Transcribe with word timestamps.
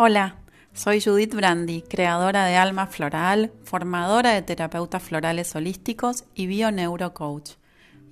Hola, 0.00 0.36
soy 0.74 1.00
Judith 1.00 1.34
Brandi, 1.34 1.82
creadora 1.82 2.44
de 2.44 2.54
Alma 2.54 2.86
Floral, 2.86 3.50
formadora 3.64 4.30
de 4.30 4.42
terapeutas 4.42 5.02
florales 5.02 5.56
holísticos 5.56 6.22
y 6.36 6.46
bio-neurocoach. 6.46 7.56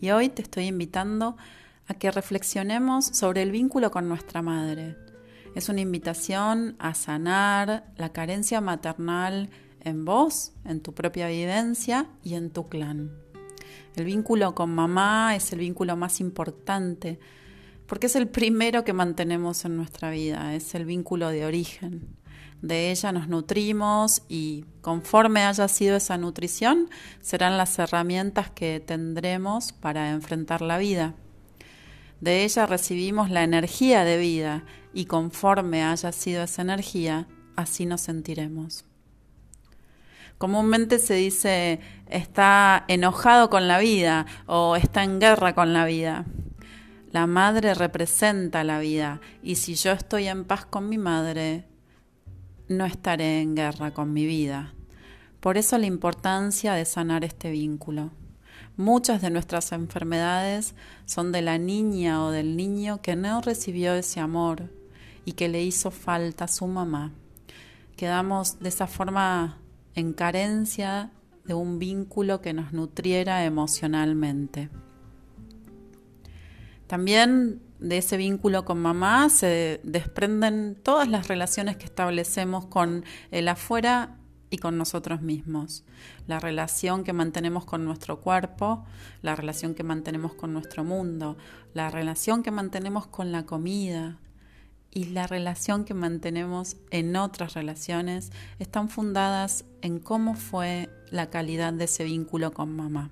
Y 0.01 0.11
hoy 0.11 0.29
te 0.29 0.43
estoy 0.43 0.65
invitando 0.65 1.37
a 1.87 1.95
que 1.95 2.11
reflexionemos 2.11 3.05
sobre 3.05 3.43
el 3.43 3.53
vínculo 3.53 3.93
con 3.93 4.09
nuestra 4.09 4.43
madre. 4.43 4.97
Es 5.55 5.69
una 5.69 5.81
invitación 5.81 6.75
a 6.81 6.93
sanar 6.95 7.85
la 7.97 8.13
carencia 8.13 8.61
maternal 8.61 9.49
en 9.79 10.05
vos, 10.05 10.55
en 10.65 10.81
tu 10.81 10.93
propia 10.93 11.29
vivencia 11.29 12.09
y 12.25 12.35
en 12.35 12.51
tu 12.51 12.69
clan. 12.69 13.13
El 13.95 14.07
vínculo 14.07 14.57
con 14.57 14.75
mamá 14.75 15.37
es 15.37 15.53
el 15.53 15.61
vínculo 15.61 15.97
más 15.97 16.19
importante 16.19 17.21
porque 17.87 18.07
es 18.07 18.17
el 18.17 18.29
primero 18.29 18.85
que 18.85 18.93
mantenemos 18.93 19.65
en 19.65 19.77
nuestra 19.77 20.11
vida, 20.11 20.55
es 20.55 20.75
el 20.75 20.85
vínculo 20.85 21.29
de 21.29 21.47
origen. 21.47 22.17
De 22.63 22.91
ella 22.91 23.13
nos 23.13 23.29
nutrimos 23.29 24.23
y 24.29 24.65
conforme 24.81 25.43
haya 25.43 25.69
sido 25.69 25.97
esa 25.97 26.17
nutrición, 26.17 26.89
serán 27.21 27.59
las 27.59 27.79
herramientas 27.79 28.51
que 28.51 28.81
tendremos 28.81 29.73
para 29.73 30.11
enfrentar 30.11 30.63
la 30.63 30.79
vida. 30.79 31.15
De 32.21 32.45
ella 32.45 32.67
recibimos 32.67 33.31
la 33.31 33.45
energía 33.45 34.05
de 34.05 34.17
vida 34.17 34.65
y 34.95 35.05
conforme 35.05 35.85
haya 35.85 36.13
sido 36.13 36.43
esa 36.43 36.63
energía, 36.63 37.29
así 37.57 37.85
nos 37.85 38.01
sentiremos. 38.01 38.85
Comúnmente 40.39 40.99
se 40.99 41.15
dice 41.15 41.81
está 42.09 42.85
enojado 42.89 43.49
con 43.49 43.69
la 43.69 43.79
vida 43.79 44.27
o 44.47 44.77
está 44.77 45.05
en 45.05 45.19
guerra 45.21 45.55
con 45.55 45.73
la 45.73 45.85
vida. 45.87 46.25
La 47.17 47.27
madre 47.27 47.73
representa 47.73 48.63
la 48.63 48.79
vida 48.79 49.23
y 49.43 49.55
si 49.55 49.75
yo 49.75 49.93
estoy 49.93 50.29
en 50.29 50.45
paz 50.45 50.67
con 50.67 50.91
mi 50.91 50.99
madre, 50.99 51.65
no 52.69 52.85
estaré 52.85 53.41
en 53.41 53.55
guerra 53.55 53.95
con 53.95 54.13
mi 54.13 54.27
vida. 54.27 54.75
Por 55.41 55.57
eso 55.57 55.79
la 55.79 55.87
importancia 55.87 56.75
de 56.75 56.85
sanar 56.85 57.25
este 57.25 57.51
vínculo. 57.51 58.11
Muchas 58.77 59.23
de 59.23 59.31
nuestras 59.31 59.73
enfermedades 59.73 60.75
son 61.07 61.33
de 61.33 61.41
la 61.41 61.57
niña 61.57 62.23
o 62.23 62.33
del 62.33 62.55
niño 62.55 63.01
que 63.01 63.17
no 63.17 63.41
recibió 63.41 63.95
ese 63.95 64.21
amor 64.21 64.71
y 65.25 65.33
que 65.33 65.49
le 65.49 65.63
hizo 65.63 65.91
falta 65.91 66.45
a 66.45 66.49
su 66.49 66.67
mamá. 66.67 67.13
Quedamos 67.97 68.59
de 68.59 68.69
esa 68.69 68.87
forma 68.87 69.57
en 69.95 70.13
carencia 70.13 71.13
de 71.47 71.55
un 71.55 71.79
vínculo 71.79 72.43
que 72.43 72.53
nos 72.53 72.75
nutriera 72.75 73.43
emocionalmente. 73.47 74.69
También 76.87 77.61
de 77.79 77.99
ese 77.99 78.17
vínculo 78.17 78.65
con 78.65 78.81
mamá 78.81 79.29
se 79.29 79.81
desprenden 79.83 80.77
todas 80.83 81.09
las 81.09 81.29
relaciones 81.29 81.77
que 81.77 81.85
establecemos 81.85 82.67
con 82.67 83.05
el 83.31 83.49
afuera 83.49 84.17
y 84.51 84.59
con 84.59 84.79
nosotros 84.79 85.23
mismos. 85.23 85.85
La 86.27 86.39
relación 86.39 87.05
que 87.05 87.13
mantenemos 87.13 87.65
con 87.65 87.85
nuestro 87.85 88.21
cuerpo, 88.21 88.85
la 89.23 89.35
relación 89.35 89.75
que 89.75 89.83
mantenemos 89.83 90.35
con 90.35 90.53
nuestro 90.53 90.85
mundo, 90.85 91.37
la 91.75 91.91
relación 91.91 92.43
que 92.43 92.51
mantenemos 92.51 93.07
con 93.07 93.33
la 93.33 93.45
comida 93.45 94.19
y 94.93 95.07
la 95.07 95.27
relación 95.27 95.85
que 95.85 95.95
mantenemos 95.95 96.77
en 96.91 97.17
otras 97.17 97.55
relaciones 97.55 98.31
están 98.59 98.89
fundadas 98.89 99.65
en 99.83 99.99
cómo 99.99 100.35
fue 100.35 100.89
la 101.11 101.29
calidad 101.29 101.73
de 101.73 101.85
ese 101.85 102.05
vínculo 102.05 102.53
con 102.53 102.75
mamá. 102.75 103.11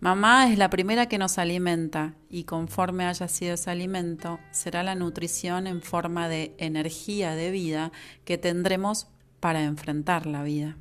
Mamá 0.00 0.50
es 0.50 0.56
la 0.56 0.70
primera 0.70 1.10
que 1.10 1.18
nos 1.18 1.36
alimenta 1.36 2.14
y 2.30 2.44
conforme 2.44 3.04
haya 3.04 3.28
sido 3.28 3.52
ese 3.52 3.70
alimento, 3.70 4.40
será 4.50 4.82
la 4.82 4.94
nutrición 4.94 5.66
en 5.66 5.82
forma 5.82 6.26
de 6.26 6.54
energía 6.56 7.34
de 7.34 7.50
vida 7.50 7.92
que 8.24 8.38
tendremos 8.38 9.08
para 9.40 9.62
enfrentar 9.62 10.24
la 10.24 10.42
vida. 10.42 10.78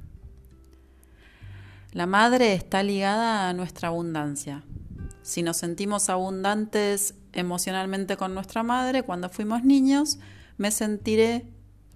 La 1.92 2.06
madre 2.06 2.54
está 2.54 2.82
ligada 2.82 3.50
a 3.50 3.54
nuestra 3.54 3.90
abundancia. 3.90 4.64
Si 5.22 5.44
nos 5.44 5.58
sentimos 5.58 6.10
abundantes 6.10 7.16
emocionalmente 7.34 8.16
con 8.16 8.34
nuestra 8.34 8.64
madre 8.64 9.04
cuando 9.04 9.28
fuimos 9.28 9.66
niños, 9.66 10.20
me 10.56 10.72
sentiré 10.72 11.46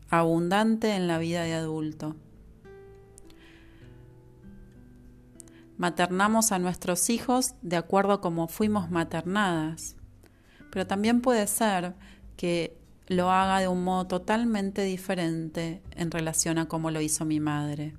abundante 0.09 0.93
en 0.93 1.07
la 1.07 1.19
vida 1.19 1.43
de 1.43 1.53
adulto. 1.53 2.17
Maternamos 5.83 6.53
a 6.53 6.59
nuestros 6.59 7.09
hijos 7.09 7.55
de 7.61 7.75
acuerdo 7.75 8.13
a 8.13 8.21
como 8.21 8.47
fuimos 8.47 8.89
maternadas. 8.89 9.97
Pero 10.71 10.87
también 10.87 11.19
puede 11.19 11.45
ser 11.45 11.93
que 12.37 12.77
lo 13.07 13.29
haga 13.29 13.59
de 13.59 13.67
un 13.67 13.83
modo 13.83 14.07
totalmente 14.07 14.83
diferente 14.83 15.83
en 15.91 16.09
relación 16.09 16.57
a 16.57 16.69
cómo 16.69 16.89
lo 16.89 17.01
hizo 17.01 17.25
mi 17.25 17.41
madre. 17.41 17.97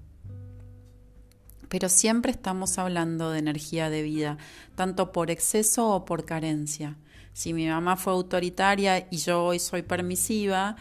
Pero 1.68 1.90
siempre 1.90 2.32
estamos 2.32 2.78
hablando 2.78 3.30
de 3.30 3.40
energía 3.40 3.90
de 3.90 4.00
vida, 4.00 4.38
tanto 4.76 5.12
por 5.12 5.30
exceso 5.30 5.90
o 5.90 6.06
por 6.06 6.24
carencia. 6.24 6.96
Si 7.34 7.52
mi 7.52 7.68
mamá 7.68 7.96
fue 7.96 8.14
autoritaria 8.14 9.08
y 9.10 9.18
yo 9.18 9.44
hoy 9.44 9.58
soy 9.58 9.82
permisiva, 9.82 10.76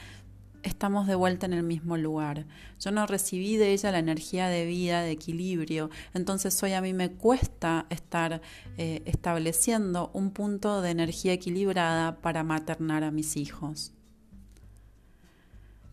estamos 0.64 1.08
de 1.08 1.16
vuelta 1.16 1.46
en 1.46 1.54
el 1.54 1.64
mismo 1.64 1.98
lugar. 1.98 2.46
Yo 2.80 2.92
no 2.92 3.06
recibí 3.06 3.58
de 3.58 3.74
ella 3.74 3.92
la 3.92 4.00
energía 4.00 4.48
de 4.48 4.66
vida, 4.66 5.02
de 5.02 5.12
equilibrio, 5.12 5.90
entonces 6.14 6.62
hoy 6.64 6.74
a 6.74 6.82
mí 6.82 6.94
me 6.94 7.12
cuesta 7.12 7.86
estar 7.90 8.42
eh, 8.78 9.04
estableciendo 9.06 10.10
un 10.14 10.32
punto 10.32 10.82
de 10.82 10.92
energía 10.92 11.34
equilibrada 11.34 12.22
para 12.22 12.44
maternar 12.44 13.04
a 13.04 13.12
mis 13.12 13.38
hijos. 13.38 13.94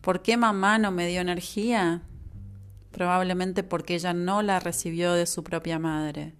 ¿Por 0.01 0.23
qué 0.23 0.35
mamá 0.37 0.79
no 0.79 0.91
me 0.91 1.07
dio 1.07 1.21
energía? 1.21 2.01
Probablemente 2.91 3.63
porque 3.63 3.95
ella 3.95 4.13
no 4.13 4.41
la 4.41 4.59
recibió 4.59 5.13
de 5.13 5.27
su 5.27 5.43
propia 5.43 5.77
madre. 5.77 6.33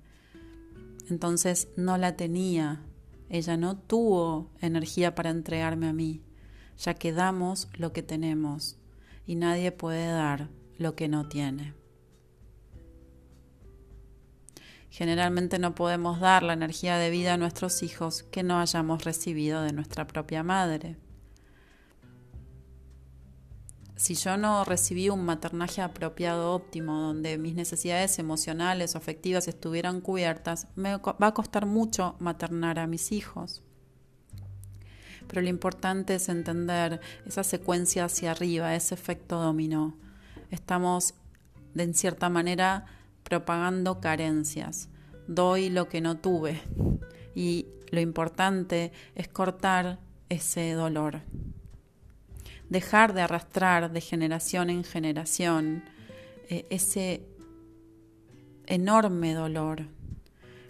Entonces 1.10 1.68
no 1.78 1.98
la 1.98 2.16
tenía. 2.16 2.82
Ella 3.30 3.58
no 3.58 3.78
tuvo 3.78 4.50
energía 4.62 5.14
para 5.14 5.30
entregarme 5.30 5.88
a 5.88 5.94
mí 5.94 6.22
ya 6.78 6.94
que 6.94 7.14
damos 7.14 7.70
lo 7.74 7.94
que 7.94 8.04
tenemos 8.04 8.78
y 9.26 9.36
nadie 9.36 9.72
puede 9.72 10.08
dar 10.08 10.50
lo 10.78 10.96
que 10.96 11.08
no 11.08 11.28
tiene. 11.28 11.74
Generalmente 14.90 15.58
no 15.58 15.74
podemos 15.74 16.20
dar 16.20 16.44
la 16.44 16.54
energía 16.54 16.98
de 16.98 17.10
vida 17.10 17.36
a 17.36 17.38
nuestros 17.38 17.82
hijos 17.82 18.24
que 18.24 18.44
no 18.44 18.60
hayamos 18.60 19.06
recibido 19.06 19.62
de 19.62 19.72
nuestra 19.72 20.06
propia 20.06 20.44
madre. 20.44 20.98
Si 23.96 24.16
yo 24.16 24.36
no 24.36 24.66
recibí 24.66 25.10
un 25.10 25.24
maternaje 25.24 25.82
apropiado 25.82 26.54
óptimo, 26.54 27.00
donde 27.00 27.38
mis 27.38 27.56
necesidades 27.56 28.20
emocionales 28.20 28.96
o 28.96 28.98
afectivas 28.98 29.48
estuvieran 29.48 30.02
cubiertas, 30.02 30.68
me 30.76 30.98
va 30.98 31.28
a 31.28 31.34
costar 31.34 31.68
mucho 31.68 32.16
maternar 32.20 32.80
a 32.80 32.88
mis 32.88 33.12
hijos 33.12 33.62
pero 35.32 35.44
lo 35.44 35.48
importante 35.48 36.16
es 36.16 36.28
entender 36.28 37.00
esa 37.26 37.46
secuencia 37.46 38.04
hacia 38.04 38.32
arriba, 38.32 38.76
ese 38.76 38.96
efecto 38.96 39.40
dominó. 39.40 39.96
Estamos, 40.50 41.14
de 41.74 41.84
en 41.84 41.94
cierta 41.94 42.28
manera, 42.28 42.86
propagando 43.24 44.02
carencias. 44.02 44.90
Doy 45.28 45.70
lo 45.70 45.88
que 45.88 46.02
no 46.02 46.18
tuve. 46.18 46.62
Y 47.34 47.68
lo 47.92 48.02
importante 48.02 48.92
es 49.16 49.30
cortar 49.30 50.00
ese 50.28 50.74
dolor. 50.74 51.22
Dejar 52.68 53.14
de 53.14 53.22
arrastrar 53.22 53.90
de 53.94 54.02
generación 54.02 54.70
en 54.70 54.84
generación 54.84 55.86
eh, 56.50 56.66
ese 56.70 57.26
enorme 58.66 59.34
dolor. 59.34 59.88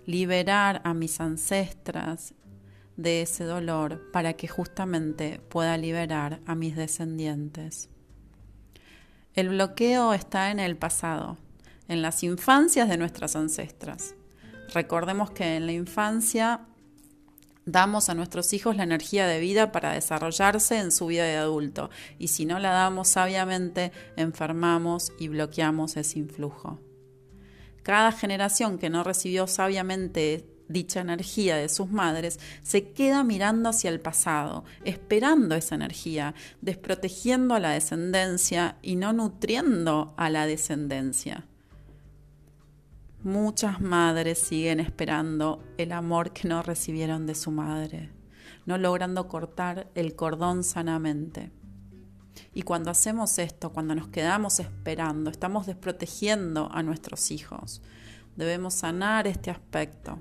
Liberar 0.05 0.81
a 0.83 0.93
mis 0.93 1.19
ancestras 1.19 2.35
de 2.97 3.21
ese 3.21 3.43
dolor 3.43 4.11
para 4.11 4.33
que 4.33 4.47
justamente 4.47 5.39
pueda 5.49 5.77
liberar 5.77 6.39
a 6.45 6.55
mis 6.55 6.75
descendientes. 6.75 7.89
El 9.33 9.49
bloqueo 9.49 10.13
está 10.13 10.51
en 10.51 10.59
el 10.59 10.75
pasado, 10.77 11.37
en 11.87 12.01
las 12.01 12.23
infancias 12.23 12.89
de 12.89 12.97
nuestras 12.97 13.35
ancestras. 13.35 14.15
Recordemos 14.73 15.31
que 15.31 15.55
en 15.55 15.65
la 15.65 15.71
infancia 15.71 16.61
damos 17.65 18.09
a 18.09 18.13
nuestros 18.13 18.53
hijos 18.53 18.75
la 18.75 18.83
energía 18.83 19.27
de 19.27 19.39
vida 19.39 19.71
para 19.71 19.93
desarrollarse 19.93 20.77
en 20.77 20.91
su 20.91 21.07
vida 21.07 21.23
de 21.23 21.37
adulto 21.37 21.89
y 22.17 22.29
si 22.29 22.45
no 22.45 22.59
la 22.59 22.71
damos 22.71 23.07
sabiamente 23.07 23.91
enfermamos 24.17 25.11
y 25.19 25.27
bloqueamos 25.27 25.97
ese 25.97 26.19
influjo. 26.19 26.79
Cada 27.83 28.11
generación 28.11 28.77
que 28.77 28.89
no 28.89 29.03
recibió 29.03 29.47
sabiamente 29.47 30.45
dicha 30.71 31.01
energía 31.01 31.55
de 31.55 31.69
sus 31.69 31.89
madres, 31.89 32.39
se 32.63 32.91
queda 32.91 33.23
mirando 33.23 33.69
hacia 33.69 33.89
el 33.89 33.99
pasado, 33.99 34.63
esperando 34.83 35.55
esa 35.55 35.75
energía, 35.75 36.33
desprotegiendo 36.61 37.55
a 37.55 37.59
la 37.59 37.71
descendencia 37.71 38.77
y 38.81 38.95
no 38.95 39.13
nutriendo 39.13 40.13
a 40.17 40.29
la 40.29 40.45
descendencia. 40.45 41.45
Muchas 43.23 43.81
madres 43.81 44.39
siguen 44.39 44.79
esperando 44.79 45.63
el 45.77 45.91
amor 45.91 46.33
que 46.33 46.47
no 46.47 46.63
recibieron 46.63 47.27
de 47.27 47.35
su 47.35 47.51
madre, 47.51 48.09
no 48.65 48.79
logrando 48.79 49.27
cortar 49.27 49.91
el 49.93 50.15
cordón 50.15 50.63
sanamente. 50.63 51.51
Y 52.53 52.63
cuando 52.63 52.89
hacemos 52.89 53.37
esto, 53.37 53.71
cuando 53.71 53.93
nos 53.93 54.07
quedamos 54.07 54.59
esperando, 54.59 55.29
estamos 55.29 55.67
desprotegiendo 55.67 56.69
a 56.71 56.81
nuestros 56.81 57.29
hijos. 57.29 57.81
Debemos 58.35 58.73
sanar 58.73 59.27
este 59.27 59.51
aspecto. 59.51 60.19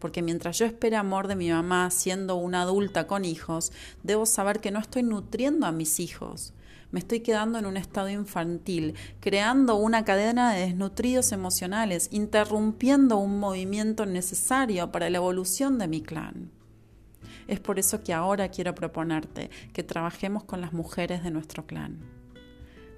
Porque 0.00 0.22
mientras 0.22 0.58
yo 0.58 0.66
espere 0.66 0.96
amor 0.96 1.28
de 1.28 1.36
mi 1.36 1.50
mamá 1.50 1.90
siendo 1.90 2.34
una 2.36 2.62
adulta 2.62 3.06
con 3.06 3.24
hijos, 3.24 3.70
debo 4.02 4.26
saber 4.26 4.60
que 4.60 4.72
no 4.72 4.80
estoy 4.80 5.04
nutriendo 5.04 5.66
a 5.66 5.72
mis 5.72 6.00
hijos. 6.00 6.52
Me 6.90 6.98
estoy 6.98 7.20
quedando 7.20 7.58
en 7.58 7.66
un 7.66 7.76
estado 7.76 8.08
infantil, 8.08 8.94
creando 9.20 9.76
una 9.76 10.04
cadena 10.04 10.52
de 10.52 10.62
desnutridos 10.62 11.30
emocionales, 11.30 12.08
interrumpiendo 12.10 13.16
un 13.18 13.38
movimiento 13.38 14.06
necesario 14.06 14.90
para 14.90 15.08
la 15.08 15.18
evolución 15.18 15.78
de 15.78 15.86
mi 15.86 16.00
clan. 16.00 16.50
Es 17.46 17.60
por 17.60 17.78
eso 17.78 18.02
que 18.02 18.12
ahora 18.12 18.48
quiero 18.48 18.74
proponerte 18.74 19.50
que 19.72 19.84
trabajemos 19.84 20.42
con 20.44 20.60
las 20.60 20.72
mujeres 20.72 21.22
de 21.22 21.30
nuestro 21.30 21.66
clan. 21.66 22.19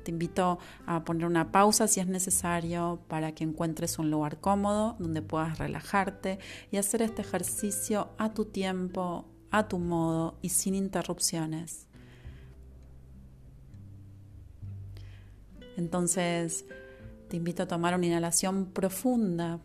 Te 0.03 0.11
invito 0.11 0.59
a 0.87 1.05
poner 1.05 1.27
una 1.27 1.53
pausa 1.53 1.87
si 1.87 2.01
es 2.01 2.07
necesario 2.07 3.01
para 3.09 3.33
que 3.33 3.45
encuentres 3.45 3.99
un 3.99 4.11
lugar 4.11 4.41
cómodo 4.41 4.97
donde 4.99 5.23
puedas 5.23 5.59
relajarte 5.59 6.39
y 6.71 6.77
hacer 6.77 7.03
este 7.03 7.23
ejercicio 7.23 8.11
a 8.19 8.35
tu 8.35 8.47
tiempo, 8.47 9.27
a 9.51 9.69
tu 9.69 9.79
modo 9.79 10.39
y 10.43 10.49
sin 10.49 10.75
interrupciones. 10.75 11.87
Entonces, 15.77 16.65
te 17.29 17.37
invito 17.37 17.63
a 17.63 17.69
tomar 17.69 17.95
una 17.95 18.07
inhalación 18.07 18.67
profunda 18.67 19.61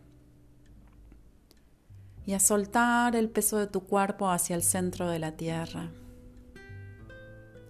y 2.25 2.33
a 2.33 2.39
soltar 2.39 3.15
el 3.15 3.29
peso 3.29 3.57
de 3.57 3.67
tu 3.67 3.81
cuerpo 3.81 4.29
hacia 4.29 4.55
el 4.55 4.63
centro 4.63 5.09
de 5.09 5.19
la 5.19 5.33
tierra. 5.33 5.89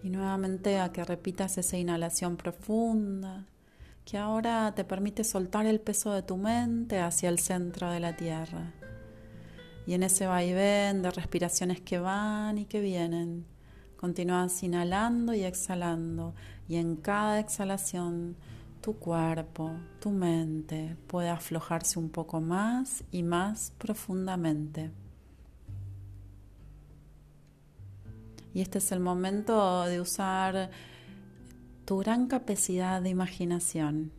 Y 0.03 0.09
nuevamente 0.09 0.79
a 0.79 0.91
que 0.91 1.03
repitas 1.03 1.57
esa 1.57 1.77
inhalación 1.77 2.37
profunda, 2.37 3.45
que 4.05 4.17
ahora 4.17 4.73
te 4.75 4.83
permite 4.85 5.23
soltar 5.23 5.65
el 5.65 5.81
peso 5.81 6.13
de 6.13 6.21
tu 6.21 6.37
mente 6.37 6.99
hacia 6.99 7.29
el 7.29 7.39
centro 7.39 7.91
de 7.91 7.99
la 7.99 8.15
tierra. 8.15 8.73
Y 9.85 9.93
en 9.93 10.03
ese 10.03 10.27
vaivén 10.27 11.01
de 11.01 11.11
respiraciones 11.11 11.81
que 11.81 11.99
van 11.99 12.57
y 12.57 12.65
que 12.65 12.79
vienen, 12.79 13.45
continúas 13.97 14.63
inhalando 14.63 15.33
y 15.33 15.43
exhalando. 15.43 16.35
Y 16.67 16.75
en 16.75 16.95
cada 16.95 17.39
exhalación 17.39 18.37
tu 18.81 18.97
cuerpo, 18.97 19.71
tu 19.99 20.11
mente 20.11 20.95
puede 21.07 21.29
aflojarse 21.29 21.99
un 21.99 22.09
poco 22.09 22.39
más 22.39 23.03
y 23.11 23.23
más 23.23 23.73
profundamente. 23.77 24.91
Y 28.53 28.61
este 28.61 28.79
es 28.79 28.91
el 28.91 28.99
momento 28.99 29.83
de 29.85 30.01
usar 30.01 30.71
tu 31.85 31.97
gran 31.97 32.27
capacidad 32.27 33.01
de 33.01 33.09
imaginación. 33.09 34.11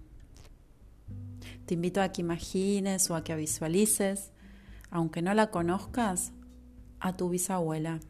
Te 1.66 1.74
invito 1.74 2.00
a 2.00 2.10
que 2.10 2.22
imagines 2.22 3.10
o 3.10 3.14
a 3.14 3.24
que 3.24 3.36
visualices, 3.36 4.32
aunque 4.90 5.22
no 5.22 5.34
la 5.34 5.50
conozcas, 5.50 6.32
a 7.00 7.16
tu 7.16 7.28
bisabuela. 7.28 8.00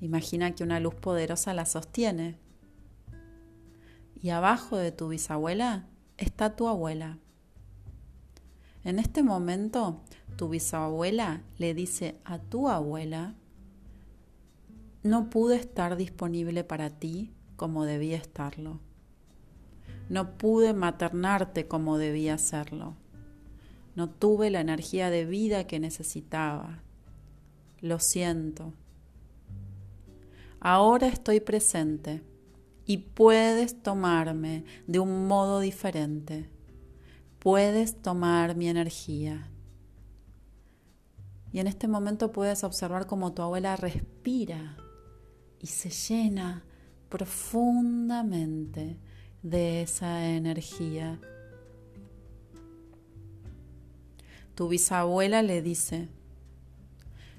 Imagina 0.00 0.54
que 0.54 0.62
una 0.62 0.80
luz 0.80 0.94
poderosa 0.94 1.54
la 1.54 1.66
sostiene 1.66 2.38
y 4.20 4.30
abajo 4.30 4.76
de 4.76 4.92
tu 4.92 5.08
bisabuela 5.08 5.86
está 6.16 6.56
tu 6.56 6.68
abuela. 6.68 7.18
En 8.84 8.98
este 8.98 9.22
momento, 9.22 10.00
tu 10.36 10.48
bisabuela 10.48 11.42
le 11.58 11.74
dice 11.74 12.16
a 12.24 12.38
tu 12.38 12.68
abuela, 12.68 13.34
no 15.06 15.30
pude 15.30 15.56
estar 15.56 15.96
disponible 15.96 16.64
para 16.64 16.90
ti 16.90 17.32
como 17.56 17.84
debía 17.84 18.16
estarlo. 18.16 18.80
No 20.08 20.36
pude 20.36 20.72
maternarte 20.72 21.66
como 21.66 21.98
debía 21.98 22.34
hacerlo. 22.34 22.94
No 23.96 24.10
tuve 24.10 24.50
la 24.50 24.60
energía 24.60 25.10
de 25.10 25.24
vida 25.24 25.66
que 25.66 25.80
necesitaba. 25.80 26.82
Lo 27.80 27.98
siento. 27.98 28.74
Ahora 30.60 31.08
estoy 31.08 31.40
presente 31.40 32.22
y 32.84 32.98
puedes 32.98 33.82
tomarme 33.82 34.64
de 34.86 34.98
un 34.98 35.26
modo 35.26 35.60
diferente. 35.60 36.48
Puedes 37.38 38.00
tomar 38.00 38.54
mi 38.56 38.68
energía. 38.68 39.50
Y 41.52 41.58
en 41.60 41.66
este 41.66 41.88
momento 41.88 42.32
puedes 42.32 42.64
observar 42.64 43.06
cómo 43.06 43.32
tu 43.32 43.42
abuela 43.42 43.76
respira 43.76 44.76
y 45.60 45.66
se 45.68 45.90
llena 45.90 46.64
profundamente 47.08 48.96
de 49.42 49.82
esa 49.82 50.28
energía. 50.28 51.20
Tu 54.54 54.68
bisabuela 54.68 55.42
le 55.42 55.62
dice, 55.62 56.08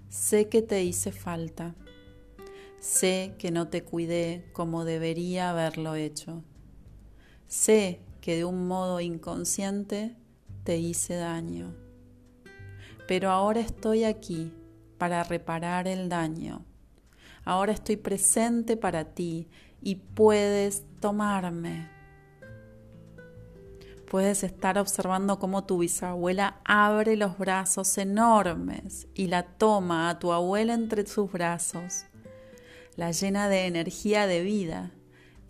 sé 0.10 0.50
que 0.50 0.62
te 0.62 0.84
hice 0.84 1.12
falta 1.12 1.76
Sé 2.80 3.34
que 3.40 3.52
no 3.52 3.68
te 3.68 3.84
cuidé 3.84 4.46
como 4.54 4.86
debería 4.86 5.50
haberlo 5.50 5.96
hecho. 5.96 6.44
Sé 7.48 8.00
que 8.22 8.38
de 8.38 8.46
un 8.46 8.68
modo 8.68 9.02
inconsciente 9.02 10.16
te 10.64 10.78
hice 10.78 11.16
daño. 11.16 11.74
Pero 13.08 13.32
ahora 13.32 13.62
estoy 13.62 14.04
aquí 14.04 14.54
para 14.98 15.24
reparar 15.24 15.88
el 15.88 16.08
daño. 16.08 16.67
Ahora 17.48 17.72
estoy 17.72 17.96
presente 17.96 18.76
para 18.76 19.06
ti 19.06 19.48
y 19.82 19.96
puedes 19.96 20.84
tomarme. 21.00 21.90
Puedes 24.12 24.44
estar 24.44 24.78
observando 24.78 25.40
cómo 25.40 25.64
tu 25.64 25.78
bisabuela 25.80 26.60
abre 26.66 27.16
los 27.16 27.38
brazos 27.38 27.98
enormes 27.98 29.08
y 29.14 29.28
la 29.28 29.44
toma 29.44 30.10
a 30.10 30.20
tu 30.20 30.34
abuela 30.34 30.74
entre 30.74 31.08
sus 31.08 31.32
brazos 31.32 32.06
la 32.98 33.12
llena 33.12 33.48
de 33.48 33.68
energía 33.68 34.26
de 34.28 34.42
vida, 34.42 34.92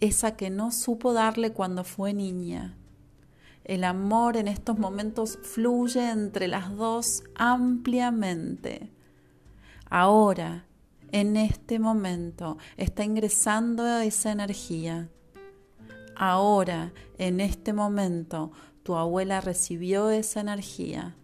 esa 0.01 0.35
que 0.35 0.49
no 0.51 0.71
supo 0.71 1.13
darle 1.13 1.53
cuando 1.53 1.83
fue 1.85 2.13
niña. 2.13 2.75
El 3.63 3.85
amor 3.85 4.37
en 4.37 4.49
estos 4.49 4.77
momentos 4.77 5.39
fluye 5.41 6.09
entre 6.09 6.47
las 6.49 6.75
dos 6.75 7.23
ampliamente. 7.35 8.91
Ahora, 9.89 10.65
en 11.11 11.37
este 11.37 11.79
momento, 11.79 12.57
está 12.75 13.03
ingresando 13.03 13.85
esa 13.99 14.31
energía. 14.31 15.09
Ahora, 16.15 16.93
en 17.17 17.39
este 17.39 17.73
momento, 17.73 18.51
tu 18.83 18.95
abuela 18.95 19.41
recibió 19.41 20.09
esa 20.09 20.41
energía. 20.41 21.15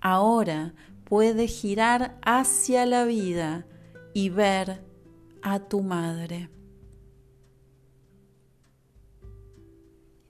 Ahora 0.00 0.74
puede 1.04 1.46
girar 1.46 2.18
hacia 2.22 2.84
la 2.86 3.04
vida 3.04 3.66
y 4.12 4.28
ver 4.28 4.84
a 5.42 5.60
tu 5.60 5.82
madre. 5.82 6.50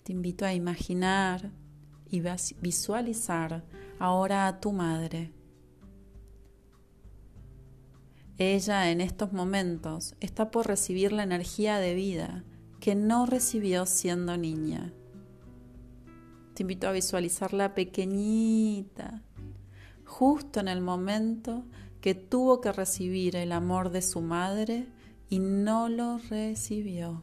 Te 0.04 0.12
invito 0.12 0.44
a 0.44 0.52
imaginar 0.52 1.50
y 2.10 2.22
visualizar 2.60 3.64
ahora 3.98 4.46
a 4.46 4.60
tu 4.60 4.70
madre. 4.72 5.33
Ella 8.38 8.90
en 8.90 9.00
estos 9.00 9.32
momentos 9.32 10.16
está 10.18 10.50
por 10.50 10.66
recibir 10.66 11.12
la 11.12 11.22
energía 11.22 11.78
de 11.78 11.94
vida 11.94 12.42
que 12.80 12.96
no 12.96 13.26
recibió 13.26 13.86
siendo 13.86 14.36
niña. 14.36 14.92
Te 16.54 16.64
invito 16.64 16.88
a 16.88 16.92
visualizarla 16.92 17.74
pequeñita, 17.74 19.22
justo 20.04 20.58
en 20.58 20.66
el 20.66 20.80
momento 20.80 21.64
que 22.00 22.16
tuvo 22.16 22.60
que 22.60 22.72
recibir 22.72 23.36
el 23.36 23.52
amor 23.52 23.90
de 23.90 24.02
su 24.02 24.20
madre 24.20 24.88
y 25.28 25.38
no 25.38 25.88
lo 25.88 26.18
recibió. 26.18 27.22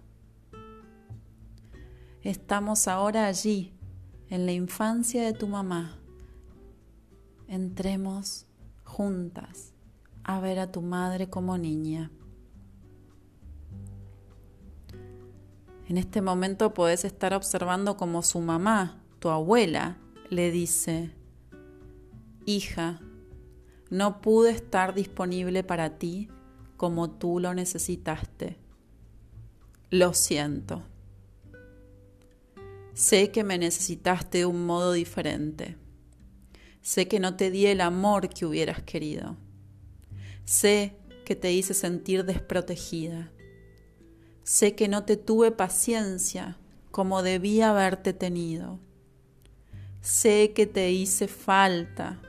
Estamos 2.24 2.88
ahora 2.88 3.28
allí, 3.28 3.74
en 4.30 4.46
la 4.46 4.54
infancia 4.54 5.26
de 5.26 5.34
tu 5.34 5.48
mamá. 5.48 6.00
Entremos 7.50 8.46
juntas 8.86 9.74
a 10.24 10.40
ver 10.40 10.60
a 10.60 10.72
tu 10.72 10.82
madre 10.82 11.30
como 11.30 11.58
niña. 11.58 12.12
En 15.88 15.98
este 15.98 16.22
momento 16.22 16.74
puedes 16.74 17.04
estar 17.04 17.34
observando 17.34 17.98
como 17.98 18.22
su 18.22 18.40
mamá, 18.40 19.02
tu 19.20 19.30
abuela, 19.30 19.98
le 20.30 20.50
dice, 20.50 21.12
hija, 22.46 23.02
no 23.90 24.22
pude 24.22 24.52
estar 24.52 24.94
disponible 24.94 25.64
para 25.64 25.98
ti 25.98 26.30
como 26.78 27.10
tú 27.10 27.40
lo 27.40 27.54
necesitaste. 27.54 28.58
Lo 29.90 30.14
siento. 30.14 30.84
Sé 32.94 33.32
que 33.32 33.44
me 33.44 33.58
necesitaste 33.58 34.40
de 34.40 34.46
un 34.46 34.66
modo 34.66 34.94
diferente. 34.94 35.76
Sé 36.82 37.08
que 37.08 37.20
no 37.20 37.36
te 37.36 37.52
di 37.52 37.68
el 37.68 37.82
amor 37.82 38.30
que 38.30 38.46
hubieras 38.46 38.82
querido. 38.82 39.36
Sé 40.52 40.98
que 41.24 41.38
te 41.38 41.54
hice 41.54 41.74
sentir 41.74 42.26
desprotegida. 42.26 43.32
Sé 44.44 44.76
que 44.76 44.90
no 44.90 45.06
te 45.06 45.16
tuve 45.16 45.52
paciencia 45.52 46.58
como 46.92 47.24
debía 47.24 47.70
haberte 47.70 48.12
tenido. 48.12 48.78
Sé 50.02 50.52
que 50.54 50.68
te 50.68 50.92
hice 50.92 51.30
falta. 51.30 52.22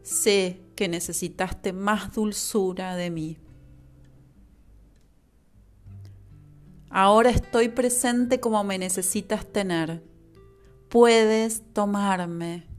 Sé 0.00 0.62
que 0.74 0.88
necesitaste 0.88 1.74
más 1.74 2.14
dulzura 2.14 2.96
de 2.96 3.10
mí. 3.10 3.36
Ahora 6.88 7.28
estoy 7.28 7.68
presente 7.68 8.40
como 8.40 8.64
me 8.64 8.78
necesitas 8.78 9.44
tener. 9.44 10.02
Puedes 10.88 11.70
tomarme. 11.74 12.73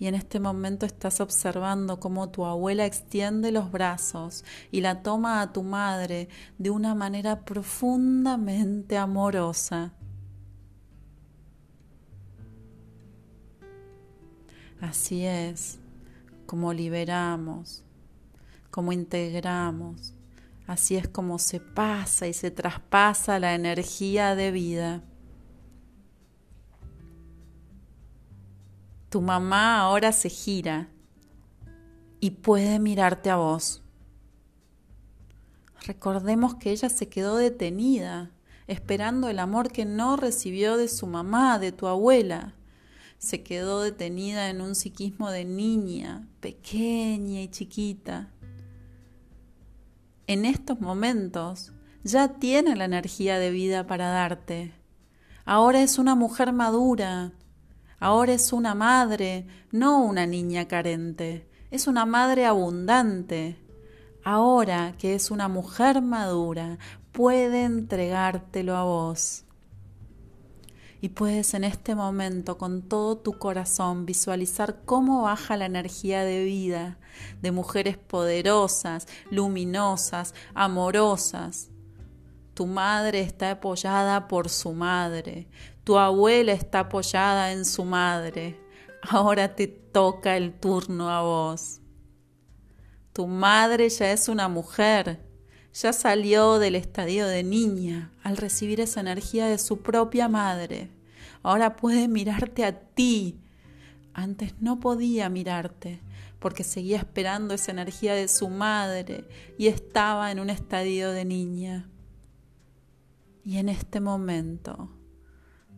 Y 0.00 0.08
en 0.08 0.16
este 0.16 0.40
momento 0.40 0.84
estás 0.84 1.20
observando 1.20 2.00
cómo 2.00 2.30
tu 2.30 2.44
abuela 2.44 2.86
extiende 2.86 3.52
los 3.52 3.70
brazos 3.70 4.44
y 4.72 4.80
la 4.80 5.02
toma 5.02 5.40
a 5.40 5.52
tu 5.52 5.62
madre 5.62 6.28
de 6.58 6.70
una 6.70 6.96
manera 6.96 7.44
profundamente 7.44 8.98
amorosa. 8.98 9.92
Así 14.80 15.24
es 15.24 15.78
como 16.46 16.72
liberamos, 16.72 17.84
como 18.72 18.90
integramos 18.90 20.14
Así 20.70 20.94
es 20.94 21.08
como 21.08 21.40
se 21.40 21.58
pasa 21.58 22.28
y 22.28 22.32
se 22.32 22.52
traspasa 22.52 23.40
la 23.40 23.56
energía 23.56 24.36
de 24.36 24.52
vida. 24.52 25.02
Tu 29.10 29.20
mamá 29.20 29.80
ahora 29.80 30.12
se 30.12 30.30
gira 30.30 30.88
y 32.20 32.30
puede 32.30 32.78
mirarte 32.78 33.28
a 33.28 33.36
vos. 33.36 33.82
Recordemos 35.86 36.54
que 36.54 36.70
ella 36.70 36.88
se 36.88 37.08
quedó 37.08 37.36
detenida, 37.36 38.30
esperando 38.66 39.28
el 39.28 39.38
amor 39.38 39.70
que 39.70 39.84
no 39.84 40.16
recibió 40.16 40.78
de 40.78 40.88
su 40.88 41.06
mamá, 41.06 41.58
de 41.58 41.72
tu 41.72 41.86
abuela. 41.86 42.54
Se 43.18 43.42
quedó 43.42 43.82
detenida 43.82 44.48
en 44.48 44.62
un 44.62 44.74
psiquismo 44.74 45.30
de 45.30 45.44
niña, 45.44 46.26
pequeña 46.40 47.42
y 47.42 47.48
chiquita 47.48 48.30
en 50.30 50.44
estos 50.44 50.80
momentos 50.80 51.72
ya 52.04 52.34
tiene 52.38 52.76
la 52.76 52.84
energía 52.84 53.40
de 53.40 53.50
vida 53.50 53.88
para 53.88 54.10
darte. 54.10 54.72
Ahora 55.44 55.82
es 55.82 55.98
una 55.98 56.14
mujer 56.14 56.52
madura, 56.52 57.32
ahora 58.00 58.32
es 58.32 58.52
una 58.52 58.74
madre, 58.74 59.46
no 59.70 60.02
una 60.02 60.26
niña 60.26 60.66
carente, 60.66 61.46
es 61.70 61.86
una 61.86 62.06
madre 62.06 62.46
abundante. 62.46 63.56
Ahora 64.24 64.94
que 64.98 65.14
es 65.14 65.30
una 65.30 65.48
mujer 65.48 66.02
madura, 66.02 66.78
puede 67.12 67.62
entregártelo 67.62 68.76
a 68.76 68.82
vos 68.82 69.44
y 71.00 71.10
puedes 71.10 71.54
en 71.54 71.64
este 71.64 71.94
momento 71.94 72.58
con 72.58 72.82
todo 72.82 73.16
tu 73.16 73.38
corazón 73.38 74.04
visualizar 74.04 74.82
cómo 74.84 75.22
baja 75.22 75.56
la 75.56 75.66
energía 75.66 76.24
de 76.24 76.44
vida 76.44 76.98
de 77.40 77.52
mujeres 77.52 77.96
poderosas, 77.96 79.06
luminosas, 79.30 80.34
amorosas. 80.54 81.70
Tu 82.54 82.66
madre 82.66 83.20
está 83.20 83.52
apoyada 83.52 84.28
por 84.28 84.48
su 84.50 84.72
madre, 84.72 85.48
tu 85.84 85.98
abuela 85.98 86.52
está 86.52 86.80
apoyada 86.80 87.52
en 87.52 87.64
su 87.64 87.84
madre. 87.84 88.60
Ahora 89.02 89.54
te 89.54 89.66
toca 89.66 90.36
el 90.36 90.52
turno 90.52 91.10
a 91.10 91.22
vos. 91.22 91.80
Tu 93.12 93.26
madre 93.26 93.88
ya 93.88 94.12
es 94.12 94.28
una 94.28 94.48
mujer, 94.48 95.20
ya 95.72 95.92
salió 95.92 96.58
del 96.58 96.74
estadio 96.74 97.26
de 97.26 97.42
niña 97.42 98.12
al 98.22 98.36
recibir 98.36 98.80
esa 98.80 99.00
energía 99.00 99.46
de 99.46 99.58
su 99.58 99.82
propia 99.82 100.28
madre. 100.28 100.90
Ahora 101.42 101.76
puede 101.76 102.08
mirarte 102.08 102.64
a 102.64 102.78
ti. 102.78 103.40
Antes 104.12 104.54
no 104.60 104.80
podía 104.80 105.28
mirarte 105.28 106.00
porque 106.38 106.64
seguía 106.64 106.98
esperando 106.98 107.54
esa 107.54 107.72
energía 107.72 108.14
de 108.14 108.28
su 108.28 108.48
madre 108.48 109.24
y 109.58 109.68
estaba 109.68 110.30
en 110.30 110.40
un 110.40 110.50
estadio 110.50 111.10
de 111.10 111.24
niña. 111.24 111.88
Y 113.44 113.58
en 113.58 113.68
este 113.68 114.00
momento 114.00 114.90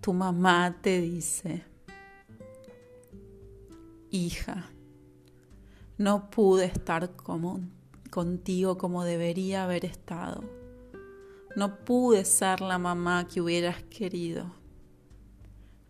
tu 0.03 0.13
mamá 0.13 0.79
te 0.83 1.01
dice, 1.01 1.63
hija, 4.11 4.69
no 5.97 6.29
pude 6.29 6.65
estar 6.65 7.15
común 7.15 7.73
contigo 8.11 8.77
como 8.77 9.05
debería 9.05 9.63
haber 9.63 9.85
estado. 9.85 10.43
No 11.55 11.85
pude 11.85 12.25
ser 12.25 12.61
la 12.61 12.79
mamá 12.79 13.29
que 13.29 13.41
hubieras 13.41 13.85
querido. 13.85 14.53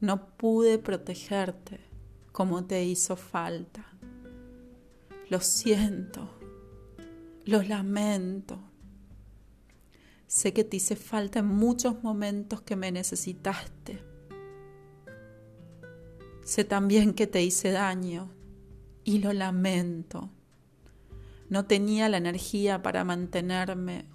No 0.00 0.26
pude 0.36 0.78
protegerte 0.78 1.80
como 2.32 2.66
te 2.66 2.84
hizo 2.84 3.16
falta. 3.16 3.86
Lo 5.30 5.40
siento, 5.40 6.28
lo 7.46 7.62
lamento. 7.62 8.58
Sé 10.32 10.54
que 10.54 10.64
te 10.64 10.78
hice 10.78 10.96
falta 10.96 11.40
en 11.40 11.46
muchos 11.46 12.02
momentos 12.02 12.62
que 12.62 12.74
me 12.74 12.90
necesitaste. 12.90 14.02
Sé 16.42 16.64
también 16.64 17.12
que 17.12 17.26
te 17.26 17.42
hice 17.42 17.70
daño 17.70 18.32
y 19.04 19.18
lo 19.18 19.34
lamento. 19.34 20.30
No 21.50 21.66
tenía 21.66 22.08
la 22.08 22.16
energía 22.16 22.80
para 22.80 23.04
mantenerme 23.04 24.06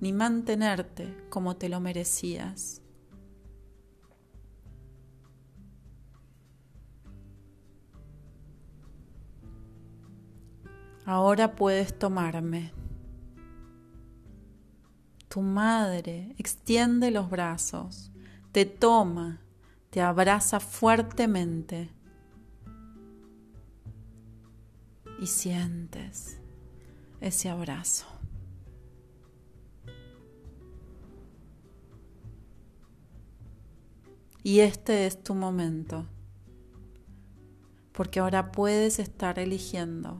ni 0.00 0.14
mantenerte 0.14 1.14
como 1.28 1.58
te 1.58 1.68
lo 1.68 1.78
merecías. 1.78 2.80
Ahora 11.04 11.54
puedes 11.54 11.98
tomarme. 11.98 12.83
Tu 15.34 15.42
madre 15.42 16.32
extiende 16.38 17.10
los 17.10 17.28
brazos, 17.28 18.12
te 18.52 18.66
toma, 18.66 19.40
te 19.90 20.00
abraza 20.00 20.60
fuertemente 20.60 21.90
y 25.18 25.26
sientes 25.26 26.38
ese 27.20 27.48
abrazo. 27.48 28.06
Y 34.44 34.60
este 34.60 35.08
es 35.08 35.20
tu 35.20 35.34
momento, 35.34 36.06
porque 37.90 38.20
ahora 38.20 38.52
puedes 38.52 39.00
estar 39.00 39.40
eligiendo 39.40 40.16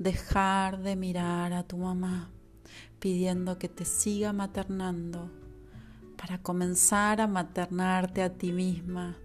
dejar 0.00 0.82
de 0.82 0.96
mirar 0.96 1.52
a 1.52 1.62
tu 1.62 1.76
mamá 1.76 2.32
pidiendo 2.98 3.58
que 3.58 3.68
te 3.68 3.84
siga 3.84 4.32
maternando 4.32 5.30
para 6.16 6.38
comenzar 6.38 7.20
a 7.20 7.26
maternarte 7.26 8.22
a 8.22 8.32
ti 8.32 8.52
misma. 8.52 9.16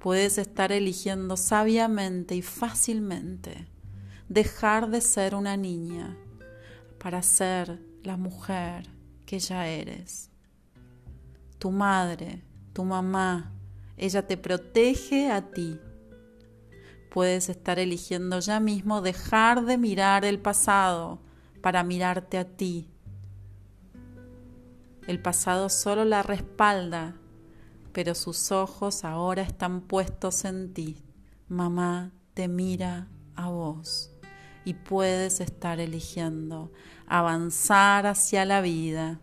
Puedes 0.00 0.38
estar 0.38 0.72
eligiendo 0.72 1.36
sabiamente 1.36 2.34
y 2.34 2.42
fácilmente 2.42 3.68
dejar 4.28 4.90
de 4.90 5.00
ser 5.00 5.34
una 5.34 5.56
niña 5.56 6.16
para 6.98 7.22
ser 7.22 7.80
la 8.02 8.16
mujer 8.16 8.90
que 9.24 9.38
ya 9.38 9.68
eres. 9.68 10.30
Tu 11.58 11.70
madre, 11.70 12.42
tu 12.72 12.84
mamá, 12.84 13.52
ella 13.96 14.26
te 14.26 14.36
protege 14.36 15.30
a 15.30 15.50
ti. 15.50 15.78
Puedes 17.10 17.48
estar 17.48 17.78
eligiendo 17.78 18.40
ya 18.40 18.58
mismo 18.58 19.00
dejar 19.00 19.64
de 19.64 19.78
mirar 19.78 20.24
el 20.24 20.40
pasado 20.40 21.20
para 21.64 21.82
mirarte 21.82 22.36
a 22.36 22.44
ti. 22.44 22.90
El 25.06 25.18
pasado 25.22 25.70
solo 25.70 26.04
la 26.04 26.22
respalda, 26.22 27.16
pero 27.94 28.14
sus 28.14 28.52
ojos 28.52 29.02
ahora 29.02 29.40
están 29.40 29.80
puestos 29.80 30.44
en 30.44 30.74
ti. 30.74 31.02
Mamá 31.48 32.12
te 32.34 32.48
mira 32.48 33.08
a 33.34 33.48
vos 33.48 34.10
y 34.66 34.74
puedes 34.74 35.40
estar 35.40 35.80
eligiendo 35.80 36.70
avanzar 37.06 38.06
hacia 38.06 38.44
la 38.44 38.60
vida. 38.60 39.20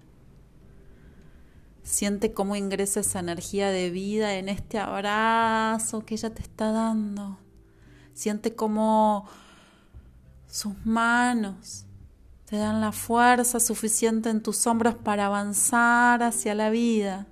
Siente 1.83 2.33
cómo 2.33 2.55
ingresa 2.55 3.01
esa 3.01 3.19
energía 3.19 3.69
de 3.69 3.91
vida 3.91 4.33
en 4.33 4.50
este 4.50 4.79
abrazo 4.79 6.05
que 6.05 6.15
ella 6.15 6.33
te 6.33 6.41
está 6.41 6.71
dando. 6.71 7.38
Siente 8.15 8.55
cómo 8.55 9.27
sus 10.48 10.74
manos 10.88 11.86
te 12.51 12.58
dan 12.58 12.81
la 12.81 12.91
fuerza 12.91 13.62
suficiente 13.62 14.29
en 14.29 14.43
tus 14.43 14.67
hombros 14.67 14.96
para 14.96 15.27
avanzar 15.27 16.22
hacia 16.22 16.53
la 16.53 16.70
vida. 16.70 17.25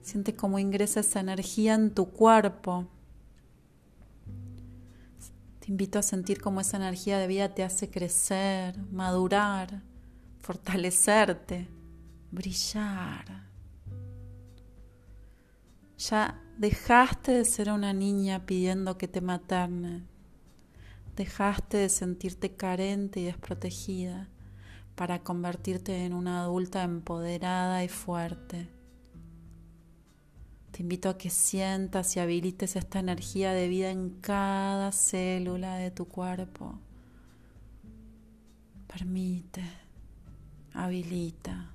Siente 0.00 0.34
cómo 0.34 0.58
ingresa 0.58 1.00
esa 1.00 1.20
energía 1.20 1.74
en 1.74 1.90
tu 1.90 2.08
cuerpo. 2.08 2.86
Te 5.60 5.66
invito 5.66 5.98
a 5.98 6.02
sentir 6.02 6.40
cómo 6.40 6.62
esa 6.62 6.78
energía 6.78 7.18
de 7.18 7.26
vida 7.26 7.54
te 7.54 7.64
hace 7.64 7.90
crecer, 7.90 8.78
madurar, 8.90 9.82
fortalecerte, 10.40 11.68
brillar. 12.30 13.50
Ya 15.98 16.42
dejaste 16.56 17.32
de 17.32 17.44
ser 17.44 17.70
una 17.70 17.92
niña 17.92 18.46
pidiendo 18.46 18.96
que 18.96 19.06
te 19.06 19.20
maternen. 19.20 20.08
Dejaste 21.14 21.76
de 21.76 21.90
sentirte 21.90 22.56
carente 22.56 23.20
y 23.20 23.24
desprotegida 23.24 24.30
para 24.96 25.22
convertirte 25.22 26.04
en 26.04 26.14
una 26.14 26.40
adulta 26.40 26.82
empoderada 26.82 27.84
y 27.84 27.88
fuerte. 27.88 28.66
Te 30.72 30.82
invito 30.82 31.10
a 31.10 31.18
que 31.18 31.30
sientas 31.30 32.16
y 32.16 32.20
habilites 32.20 32.76
esta 32.76 32.98
energía 32.98 33.52
de 33.52 33.68
vida 33.68 33.90
en 33.90 34.10
cada 34.20 34.92
célula 34.92 35.76
de 35.76 35.90
tu 35.90 36.06
cuerpo. 36.06 36.78
Permite, 38.86 39.62
habilita, 40.72 41.72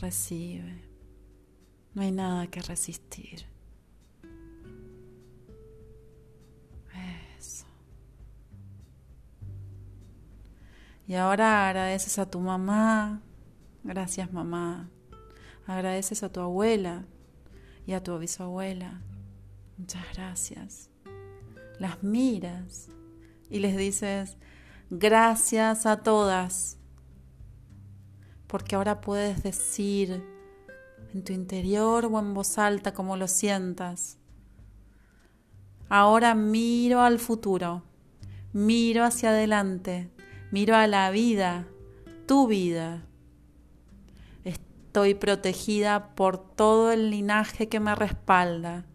recibe. 0.00 0.82
No 1.94 2.02
hay 2.02 2.12
nada 2.12 2.48
que 2.48 2.60
resistir. 2.60 3.49
Y 11.10 11.16
ahora 11.16 11.68
agradeces 11.68 12.20
a 12.20 12.30
tu 12.30 12.38
mamá. 12.38 13.20
Gracias 13.82 14.32
mamá. 14.32 14.88
Agradeces 15.66 16.22
a 16.22 16.30
tu 16.30 16.38
abuela 16.38 17.04
y 17.84 17.94
a 17.94 18.02
tu 18.04 18.16
bisabuela. 18.16 19.00
Muchas 19.76 20.04
gracias. 20.14 20.88
Las 21.80 22.04
miras 22.04 22.90
y 23.48 23.58
les 23.58 23.76
dices, 23.76 24.36
gracias 24.88 25.84
a 25.84 25.96
todas. 25.96 26.78
Porque 28.46 28.76
ahora 28.76 29.00
puedes 29.00 29.42
decir 29.42 30.24
en 31.12 31.24
tu 31.24 31.32
interior 31.32 32.06
o 32.06 32.20
en 32.20 32.34
voz 32.34 32.56
alta 32.56 32.94
como 32.94 33.16
lo 33.16 33.26
sientas. 33.26 34.16
Ahora 35.88 36.36
miro 36.36 37.00
al 37.00 37.18
futuro, 37.18 37.82
miro 38.52 39.02
hacia 39.02 39.30
adelante, 39.30 40.08
miro 40.50 40.76
a 40.76 40.86
la 40.86 41.10
vida, 41.10 41.66
tu 42.26 42.46
vida. 42.46 43.06
Estoy 44.44 45.14
protegida 45.14 46.14
por 46.14 46.38
todo 46.38 46.90
el 46.90 47.10
linaje 47.10 47.68
que 47.68 47.80
me 47.80 47.94
respalda. 47.94 48.86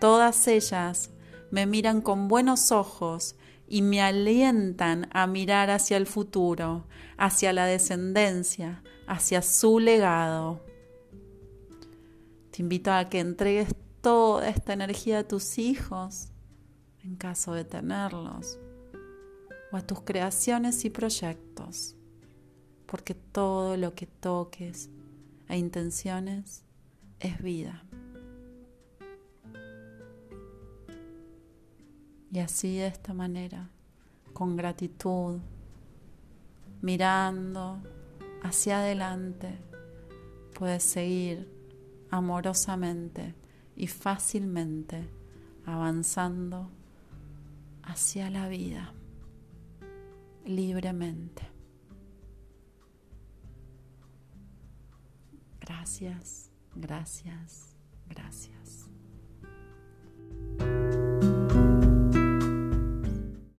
Todas 0.00 0.46
ellas 0.48 1.10
me 1.50 1.66
miran 1.66 2.00
con 2.00 2.28
buenos 2.28 2.72
ojos 2.72 3.36
y 3.68 3.80
me 3.80 4.02
alientan 4.02 5.08
a 5.12 5.26
mirar 5.26 5.70
hacia 5.70 5.96
el 5.96 6.06
futuro, 6.06 6.86
hacia 7.16 7.52
la 7.52 7.64
descendencia, 7.64 8.82
hacia 9.06 9.40
su 9.40 9.78
legado. 9.78 10.60
Te 12.50 12.60
invito 12.60 12.92
a 12.92 13.08
que 13.08 13.20
entregues 13.20 13.74
toda 14.02 14.48
esta 14.48 14.74
energía 14.74 15.20
a 15.20 15.24
tus 15.28 15.56
hijos, 15.56 16.28
en 17.02 17.16
caso 17.16 17.54
de 17.54 17.64
tenerlos, 17.64 18.58
o 19.72 19.76
a 19.76 19.80
tus 19.80 20.02
creaciones 20.02 20.84
y 20.84 20.90
proyectos, 20.90 21.96
porque 22.86 23.14
todo 23.14 23.76
lo 23.78 23.94
que 23.94 24.06
toques 24.06 24.90
e 25.48 25.56
intenciones 25.56 26.62
es 27.18 27.42
vida. 27.42 27.82
Y 32.30 32.38
así 32.38 32.76
de 32.76 32.86
esta 32.86 33.14
manera, 33.14 33.70
con 34.34 34.56
gratitud, 34.56 35.38
mirando 36.82 37.82
hacia 38.42 38.80
adelante, 38.80 39.58
puedes 40.54 40.82
seguir 40.82 41.50
amorosamente 42.10 43.34
y 43.74 43.86
fácilmente 43.86 45.08
avanzando 45.64 46.70
hacia 47.82 48.30
la 48.30 48.48
vida 48.48 48.92
libremente. 50.44 51.42
Gracias, 55.60 56.50
gracias, 56.74 57.76
gracias. 58.08 58.81